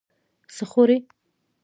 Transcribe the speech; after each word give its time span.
څه 0.55 0.63
خوړې؟ 0.71 0.97